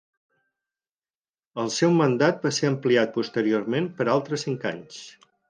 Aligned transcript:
El 1.63 1.69
seu 1.75 1.93
mandat 1.99 2.41
va 2.47 2.53
ser 2.61 2.67
ampliat 2.71 3.15
posteriorment 3.19 3.93
per 4.01 4.09
altres 4.17 4.49
cinc 4.49 4.69
anys. 4.73 5.01